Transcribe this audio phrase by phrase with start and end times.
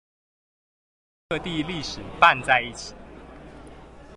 [0.03, 0.07] 與
[1.29, 2.95] 各地歷史拌在一起